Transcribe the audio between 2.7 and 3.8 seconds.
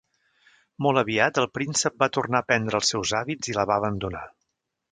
els seus hàbits i la va